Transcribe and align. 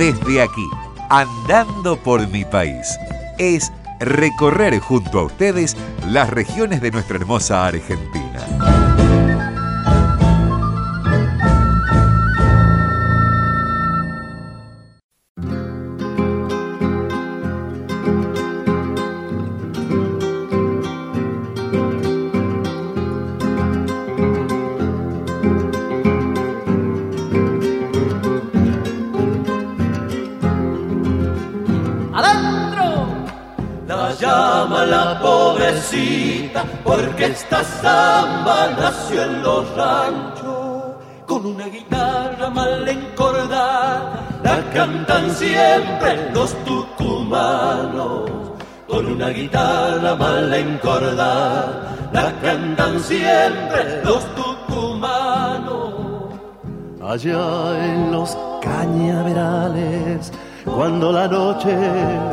desde 0.00 0.40
aquí, 0.40 0.66
andando 1.10 1.94
por 1.98 2.26
mi 2.28 2.46
país, 2.46 2.98
es 3.36 3.70
recorrer 3.98 4.78
junto 4.78 5.18
a 5.18 5.24
ustedes 5.24 5.76
las 6.06 6.30
regiones 6.30 6.80
de 6.80 6.90
nuestra 6.90 7.16
hermosa 7.16 7.66
Argentina. 7.66 8.89
Porque 36.84 37.26
esta 37.26 37.62
samba 37.64 38.68
nació 38.78 39.22
en 39.22 39.42
los 39.42 39.76
ranchos 39.76 40.94
con 41.26 41.46
una 41.46 41.66
guitarra 41.66 42.50
mal 42.50 42.88
encordada, 42.88 44.40
la 44.42 44.70
cantan 44.74 45.30
siempre 45.30 46.30
los 46.32 46.52
tucumanos. 46.64 48.30
Con 48.88 49.06
una 49.06 49.28
guitarra 49.28 50.16
mal 50.16 50.52
encordada, 50.52 52.08
la 52.12 52.32
cantan 52.42 52.98
siempre 53.00 54.02
los 54.04 54.24
tucumanos. 54.34 55.94
Allá 57.00 57.84
en 57.84 58.10
los 58.10 58.36
cañaverales, 58.60 60.32
cuando 60.74 61.12
la 61.12 61.26
noche 61.28 61.76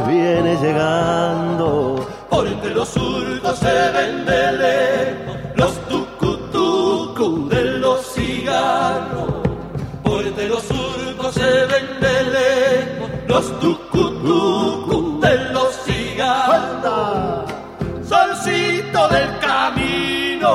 viene 0.08 0.56
llegando, 0.62 2.08
por 2.30 2.48
entre 2.48 2.74
los 2.74 2.90
surcos 2.90 3.60
se 3.60 3.92
ven 3.92 4.26
de 4.26 4.52
lejos 4.54 5.38
los 5.56 5.74
tucutucu 5.88 7.50
de 7.50 7.64
los 7.80 8.06
cigarros. 8.14 9.28
Por 10.04 10.26
entre 10.26 10.48
los 10.50 10.64
surcos 10.64 11.34
se 11.34 11.66
ven 11.66 12.00
de 12.00 12.24
lejos 12.38 13.10
los 13.28 13.60
tucutucu 13.60 15.20
de 15.20 15.38
los 15.52 15.76
cigarros. 15.86 17.52
Solcito 18.08 19.08
del 19.10 19.40
camino, 19.40 20.50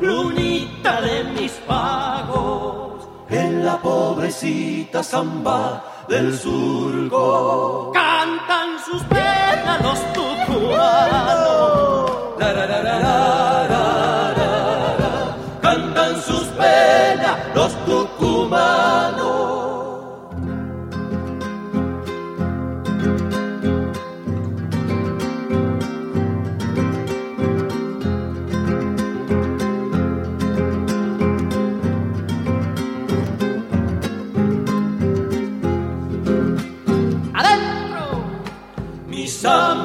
lunita 0.00 1.00
de 1.00 1.24
mis 1.24 1.52
pagos, 1.66 3.08
en 3.30 3.64
la 3.64 3.78
pobrecita 3.78 5.02
zamba 5.02 5.93
del 6.08 6.36
surco. 6.36 7.90
Cantan 7.92 8.78
sus 8.84 9.02
los 9.82 10.13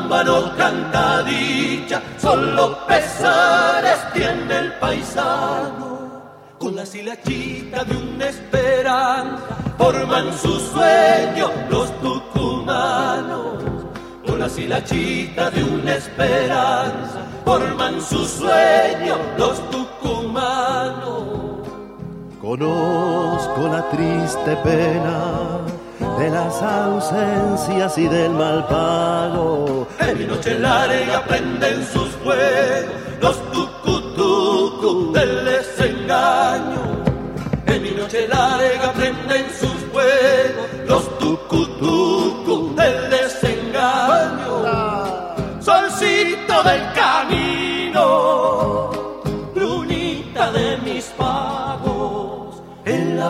samba 0.10 0.24
no 0.24 0.56
canta 0.58 1.24
dicha, 1.24 2.02
solo 2.18 2.78
pesares 2.88 4.00
tiene 4.14 4.58
el 4.58 4.74
paisano. 4.74 6.00
Con 6.58 6.76
la 6.76 6.86
silachita 6.86 7.84
de 7.84 7.96
una 7.96 8.28
esperanza 8.28 9.56
forman 9.78 10.34
su 10.38 10.60
sueño 10.60 11.52
los 11.70 11.92
tucumanos. 12.02 13.64
Con 14.26 14.40
la 14.40 14.50
silachita 14.50 15.52
de 15.52 15.64
una 15.64 15.96
esperanza 15.96 17.22
forman 17.46 18.02
su 18.02 18.26
sueño 18.26 19.16
los 19.38 19.58
tucumanos. 19.70 21.24
Conozco 22.42 23.68
la 23.68 23.88
triste 23.90 24.56
pena 24.64 25.60
de 26.20 26.30
las 26.30 26.62
ausencias 26.62 27.98
y 27.98 28.08
del 28.10 28.32
mal 28.32 28.68
pago. 28.68 29.88
En 30.00 30.18
mi 30.18 30.26
noche 30.26 30.60
larga 30.60 31.24
prenden 31.26 31.86
sus 31.88 32.10
fuegos 32.22 33.38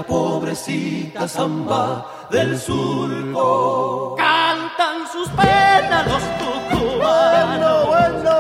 pobrecita 0.10 1.28
zamba 1.28 2.06
del 2.32 2.60
surco. 2.60 4.16
Cantan 4.18 5.08
sus 5.14 5.30
penas 5.30 6.08
los 6.12 6.24
tucumanos. 6.42 7.88
Bueno, 7.88 8.34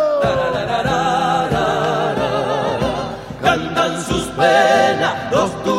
Cantan 3.42 4.04
sus 4.04 4.26
penas 4.30 5.32
los 5.32 5.52
tucumanos. 5.64 5.79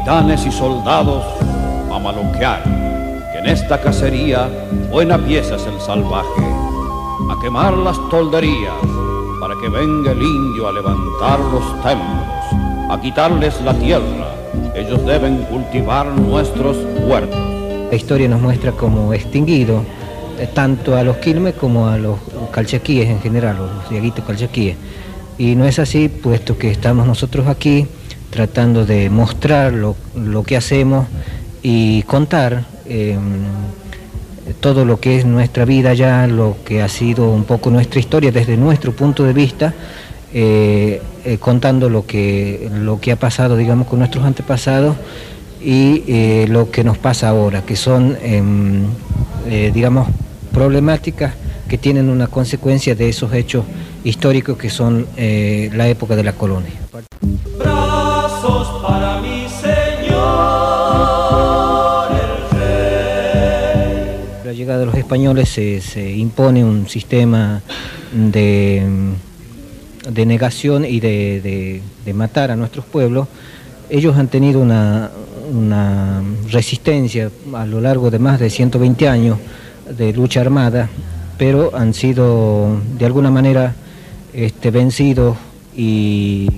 Capitanes 0.00 0.46
y 0.46 0.50
soldados 0.50 1.22
a 1.92 1.98
maloquear, 1.98 2.64
que 3.32 3.38
en 3.38 3.46
esta 3.48 3.78
cacería 3.78 4.48
buena 4.90 5.18
pieza 5.18 5.56
es 5.56 5.66
el 5.66 5.78
salvaje, 5.78 6.42
a 7.30 7.36
quemar 7.42 7.76
las 7.76 7.98
tolderías, 8.08 8.72
para 9.40 9.54
que 9.60 9.68
venga 9.68 10.12
el 10.12 10.22
indio 10.22 10.68
a 10.68 10.72
levantar 10.72 11.38
los 11.40 11.64
templos, 11.82 12.90
a 12.90 12.98
quitarles 13.02 13.60
la 13.60 13.74
tierra, 13.74 14.34
ellos 14.74 15.04
deben 15.04 15.42
cultivar 15.44 16.06
nuestros 16.06 16.78
huertos. 17.06 17.38
La 17.90 17.96
historia 17.96 18.26
nos 18.26 18.40
muestra 18.40 18.72
como 18.72 19.12
extinguido 19.12 19.84
eh, 20.38 20.48
tanto 20.54 20.96
a 20.96 21.02
los 21.02 21.18
quilmes 21.18 21.54
como 21.54 21.88
a 21.88 21.98
los 21.98 22.18
calchaquíes 22.50 23.06
en 23.06 23.20
general, 23.20 23.58
los 23.58 23.90
diaguitos 23.90 24.24
calchaquíes. 24.24 24.76
Y 25.36 25.56
no 25.56 25.66
es 25.66 25.78
así, 25.78 26.08
puesto 26.08 26.56
que 26.56 26.70
estamos 26.70 27.06
nosotros 27.06 27.46
aquí 27.48 27.86
tratando 28.30 28.86
de 28.86 29.10
mostrar 29.10 29.72
lo, 29.72 29.96
lo 30.14 30.42
que 30.44 30.56
hacemos 30.56 31.06
y 31.62 32.02
contar 32.04 32.64
eh, 32.86 33.18
todo 34.60 34.84
lo 34.84 34.98
que 34.98 35.18
es 35.18 35.24
nuestra 35.24 35.64
vida 35.64 35.94
ya, 35.94 36.26
lo 36.26 36.56
que 36.64 36.82
ha 36.82 36.88
sido 36.88 37.30
un 37.30 37.44
poco 37.44 37.70
nuestra 37.70 38.00
historia 38.00 38.32
desde 38.32 38.56
nuestro 38.56 38.92
punto 38.92 39.24
de 39.24 39.32
vista, 39.32 39.74
eh, 40.32 41.00
eh, 41.24 41.38
contando 41.38 41.88
lo 41.88 42.06
que, 42.06 42.70
lo 42.72 43.00
que 43.00 43.12
ha 43.12 43.16
pasado, 43.16 43.56
digamos, 43.56 43.86
con 43.86 43.98
nuestros 43.98 44.24
antepasados 44.24 44.96
y 45.62 46.02
eh, 46.06 46.46
lo 46.48 46.70
que 46.70 46.84
nos 46.84 46.98
pasa 46.98 47.28
ahora, 47.28 47.62
que 47.62 47.76
son, 47.76 48.16
em, 48.22 48.86
digamos, 49.72 50.08
problemáticas 50.52 51.34
que 51.68 51.78
tienen 51.78 52.08
una 52.08 52.26
consecuencia 52.26 52.94
de 52.94 53.08
esos 53.08 53.32
hechos 53.32 53.64
históricos 54.04 54.56
que 54.56 54.70
son 54.70 55.06
la 55.16 55.88
época 55.88 56.14
de 56.14 56.22
la 56.22 56.32
colonia. 56.32 56.72
De 64.80 64.86
los 64.86 64.94
españoles 64.96 65.48
se, 65.48 66.12
impone 66.12 66.64
un 66.64 66.88
sistema 66.88 67.62
de, 68.12 68.82
de 70.10 70.26
negación 70.26 70.84
y 70.84 71.00
de, 71.00 71.82
de- 72.04 72.14
matar 72.14 72.50
a 72.50 72.56
nuestros 72.56 72.84
pueblos. 72.84 73.28
Ellos 73.88 74.16
han 74.16 74.26
tenido 74.26 74.60
una, 74.60 75.10
una 75.52 76.22
resistencia 76.50 77.30
a 77.54 77.64
lo 77.66 77.80
largo 77.80 78.10
de 78.10 78.18
más 78.18 78.40
de 78.40 78.50
120 78.50 79.08
años 79.08 79.38
de 79.96 80.12
lucha 80.12 80.40
armada, 80.40 80.88
pero 81.38 81.70
han 81.76 81.94
sido 81.94 82.76
de 82.98 83.06
alguna 83.06 83.30
manera 83.30 83.76
este, 84.34 84.72
vencidos 84.72 85.36
y 85.76 86.48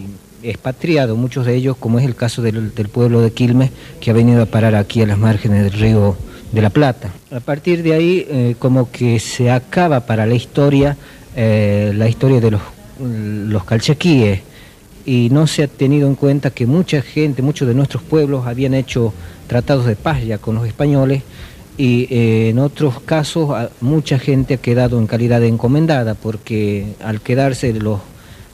expatriado, 0.43 1.15
muchos 1.17 1.45
de 1.45 1.55
ellos, 1.55 1.77
como 1.77 1.99
es 1.99 2.07
el 2.07 2.17
caso 2.17 2.41
del 2.41 2.71
pueblo 2.91 3.21
de 3.21 3.31
Quilmes, 3.33 3.71
que 4.01 4.11
ha 4.11 4.15
venido 4.15 4.43
a 4.43 4.47
parar 4.47 4.75
aquí 4.75 5.03
a 5.03 5.07
las 5.07 5.19
márgenes 5.19 5.63
del 5.65 5.73
río 5.73 6.17
de 6.53 6.63
la 6.63 6.71
Plata. 6.71 7.11
A 7.31 7.41
partir 7.41 7.83
de 7.83 7.95
ahí, 7.95 8.27
eh, 8.29 8.55
como 8.59 8.91
que 8.91 9.19
se 9.19 9.51
acaba 9.51 10.01
para 10.01 10.27
la 10.27 10.35
historia, 10.35 10.97
eh, 11.35 11.93
la 11.97 12.09
historia 12.09 12.41
de 12.41 12.51
los, 12.53 12.61
los 13.01 13.65
calchaquíes, 13.65 14.41
y 15.05 15.29
no 15.33 15.47
se 15.47 15.65
ha 15.65 15.67
tenido 15.67 16.07
en 16.07 16.15
cuenta 16.15 16.51
que 16.51 16.67
mucha 16.67 17.03
gente, 17.03 17.43
muchos 17.43 17.67
de 17.67 17.75
nuestros 17.75 18.03
pueblos 18.03 18.47
habían 18.47 18.75
hecho 18.75 19.13
tratados 19.49 19.87
de 19.87 19.97
paz 19.97 20.23
ya 20.25 20.39
con 20.39 20.55
los 20.55 20.67
españoles, 20.67 21.23
y 21.79 22.07
eh, 22.11 22.51
en 22.51 22.59
otros 22.59 23.01
casos 23.01 23.49
mucha 23.81 24.19
gente 24.19 24.55
ha 24.55 24.59
quedado 24.59 24.99
en 24.99 25.07
calidad 25.07 25.41
de 25.41 25.49
encomendada, 25.49 26.15
porque 26.15 26.95
al 27.03 27.23
quedarse 27.23 27.73
los, 27.73 28.01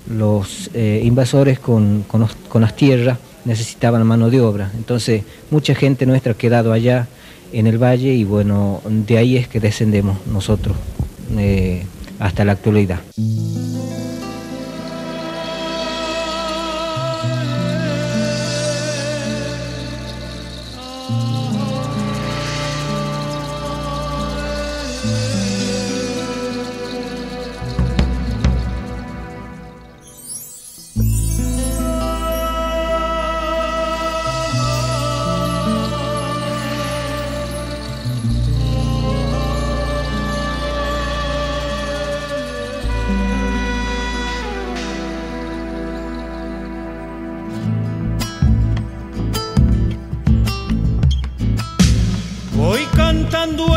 los 0.09 0.71
invasores 0.75 1.59
con, 1.59 2.05
con 2.05 2.61
las 2.63 2.77
tierras 2.77 3.19
necesitaban 3.45 4.07
mano 4.07 4.31
de 4.31 4.41
obra. 4.41 4.71
Entonces, 4.77 5.25
mucha 5.51 5.75
gente 5.75 6.07
nuestra 6.07 6.33
ha 6.33 6.37
quedado 6.37 6.73
allá 6.73 7.09
en 7.53 7.67
el 7.67 7.83
valle 7.83 8.13
y 8.15 8.25
bueno, 8.25 8.81
de 8.85 9.19
ahí 9.19 9.37
es 9.37 9.49
que 9.49 9.61
descendemos 9.61 10.19
nosotros 10.27 10.77
eh, 11.37 11.85
hasta 12.19 12.45
la 12.45 12.53
actualidad. 12.53 13.01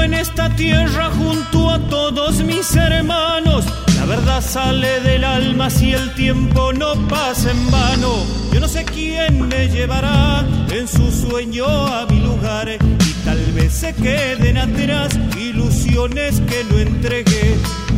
En 0.01 0.13
esta 0.13 0.48
tierra 0.56 1.10
junto 1.18 1.69
a 1.69 1.80
todos 1.89 2.44
mis 2.44 2.75
hermanos. 2.75 3.66
La 3.98 4.06
verdad 4.06 4.42
sale 4.42 5.00
del 5.01 5.24
alma 5.24 5.69
si 5.69 5.92
el 5.92 6.13
tiempo 6.13 6.72
no 6.72 6.94
pasa 7.07 7.50
en 7.50 7.72
vano. 7.72 8.24
Yo 8.54 8.60
no 8.60 8.68
sé 8.68 8.86
quién 8.86 9.48
me 9.48 9.69
llevará 9.69 10.45
en 10.69 10.88
su 10.88 11.12
sueño 11.12 11.66
a 11.66 12.06
mi 12.06 12.19
lugar. 12.19 12.69
Y 12.69 13.13
tal 13.25 13.39
vez 13.54 13.74
se 13.74 13.94
queden 13.94 14.57
atrás 14.57 15.18
ilusiones 15.38 16.42
que 16.42 16.63
no 16.69 16.77
entregué. 16.77 17.57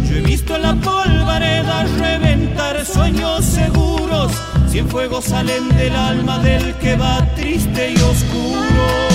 Yo 0.10 0.16
he 0.18 0.22
visto 0.22 0.58
la 0.58 0.76
polvareda 0.76 1.84
reventar 1.98 2.86
sueños 2.86 3.44
seguros. 3.44 4.32
Cien 4.70 4.88
fuegos 4.88 5.26
salen 5.26 5.68
del 5.76 5.96
alma 5.96 6.40
del 6.40 6.74
que 6.76 6.96
va 6.96 7.28
triste 7.36 7.92
y 7.92 7.98
oscuro. 7.98 9.13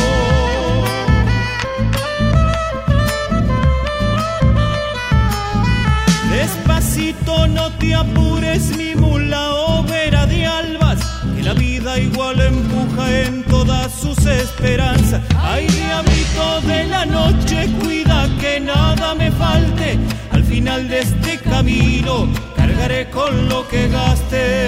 Igual 12.03 12.41
empuja 12.41 13.21
en 13.23 13.43
todas 13.45 13.93
sus 13.93 14.19
esperanzas. 14.27 15.23
Ay, 15.37 15.67
diablito 15.67 16.61
de 16.67 16.87
la 16.87 17.07
noche, 17.07 17.69
cuida 17.81 18.29
que 18.41 18.61
nada 18.61 19.15
me 19.15 19.31
falte. 19.33 19.99
Al 20.31 20.45
final 20.45 20.89
de 20.89 21.01
este 21.01 21.39
camino, 21.39 22.29
cargaré 22.57 23.11
con 23.11 23.49
lo 23.49 23.67
que 23.69 23.89
gaste. 23.89 24.68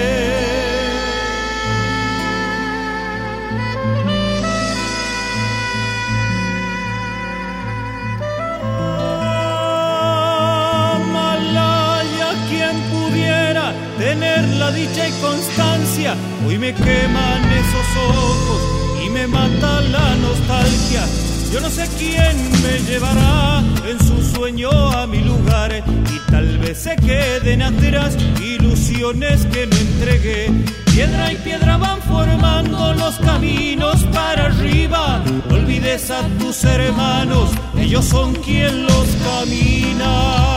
Pudiera 13.11 13.73
tener 13.97 14.47
la 14.57 14.71
dicha 14.71 15.07
y 15.07 15.11
constancia, 15.21 16.15
hoy 16.47 16.57
me 16.57 16.73
queman 16.73 17.41
esos 17.51 17.87
ojos 18.09 18.61
y 19.05 19.09
me 19.09 19.27
mata 19.27 19.81
la 19.81 20.15
nostalgia. 20.15 21.05
Yo 21.51 21.59
no 21.59 21.69
sé 21.69 21.87
quién 21.97 22.35
me 22.63 22.79
llevará 22.89 23.61
en 23.85 23.99
su 23.99 24.35
sueño 24.35 24.69
a 24.71 25.05
mi 25.07 25.19
lugar 25.19 25.71
y 25.75 26.31
tal 26.31 26.57
vez 26.59 26.77
se 26.77 26.95
queden 26.95 27.61
atrás 27.61 28.15
ilusiones 28.41 29.45
que 29.47 29.67
no 29.67 29.75
entregué. 29.75 30.49
Piedra 30.93 31.33
y 31.33 31.35
piedra 31.37 31.77
van 31.77 32.01
formando 32.01 32.93
los 32.93 33.15
caminos 33.19 34.03
para 34.13 34.45
arriba. 34.45 35.21
No 35.49 35.55
olvides 35.55 36.09
a 36.11 36.21
tus 36.39 36.63
hermanos, 36.63 37.49
ellos 37.77 38.05
son 38.05 38.33
quien 38.35 38.85
los 38.85 39.07
caminan. 39.25 40.50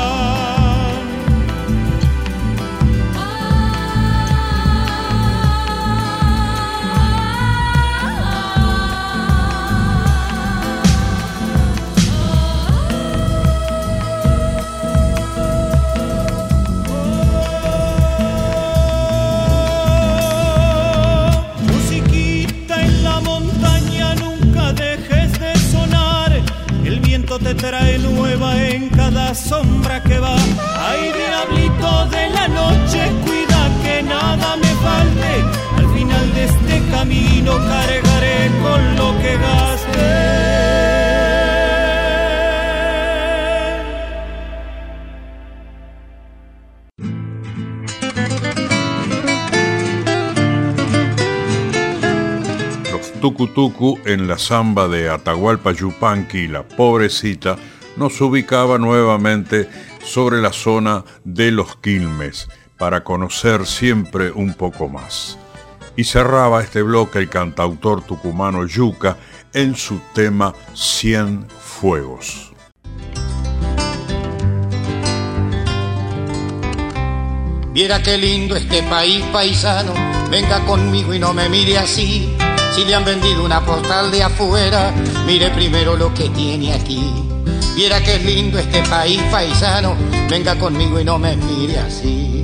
Te 27.38 27.54
trae 27.54 27.98
nueva 27.98 28.62
en 28.62 28.88
cada 28.90 29.34
sombra 29.34 30.02
que 30.02 30.18
va. 30.18 30.36
Ay, 30.78 31.12
diablito 31.12 32.06
de 32.06 32.30
la 32.30 32.48
noche, 32.48 33.00
cuida 33.24 33.70
que 33.82 34.02
nada 34.02 34.56
me 34.56 34.72
falte. 34.86 35.32
Al 35.78 35.94
final 35.94 36.34
de 36.34 36.44
este 36.44 36.82
camino 36.90 37.52
cargaré 37.56 38.50
con 38.62 38.96
lo 38.96 39.18
que 39.20 39.36
gaste. 39.36 40.53
Los 53.24 53.32
tucutucu 53.32 53.98
en 54.04 54.28
la 54.28 54.36
samba 54.36 54.86
de 54.86 55.08
Atahualpa 55.08 55.72
Yupanqui, 55.72 56.46
la 56.46 56.62
pobrecita, 56.62 57.56
nos 57.96 58.20
ubicaba 58.20 58.76
nuevamente 58.76 59.66
sobre 60.04 60.42
la 60.42 60.52
zona 60.52 61.04
de 61.24 61.50
los 61.50 61.74
Quilmes 61.76 62.48
para 62.76 63.02
conocer 63.02 63.64
siempre 63.64 64.30
un 64.30 64.52
poco 64.52 64.90
más. 64.90 65.38
Y 65.96 66.04
cerraba 66.04 66.62
este 66.62 66.82
bloque 66.82 67.18
el 67.18 67.30
cantautor 67.30 68.02
tucumano 68.02 68.66
Yuca 68.66 69.16
en 69.54 69.74
su 69.74 70.00
tema 70.12 70.54
Cien 70.74 71.46
Fuegos. 71.48 72.52
Viera 77.72 78.02
qué 78.02 78.18
lindo 78.18 78.54
este 78.54 78.82
país 78.82 79.24
paisano, 79.32 79.94
venga 80.30 80.62
conmigo 80.66 81.14
y 81.14 81.18
no 81.18 81.32
me 81.32 81.48
mire 81.48 81.78
así. 81.78 82.36
Si 82.74 82.84
le 82.84 82.92
han 82.92 83.04
vendido 83.04 83.44
una 83.44 83.64
postal 83.64 84.10
de 84.10 84.24
afuera, 84.24 84.92
mire 85.26 85.48
primero 85.50 85.96
lo 85.96 86.12
que 86.12 86.28
tiene 86.30 86.72
aquí. 86.74 87.04
Viera 87.76 88.02
qué 88.02 88.18
lindo 88.18 88.58
este 88.58 88.82
país 88.82 89.22
paisano, 89.30 89.94
venga 90.28 90.58
conmigo 90.58 90.98
y 90.98 91.04
no 91.04 91.16
me 91.16 91.36
mire 91.36 91.78
así. 91.78 92.43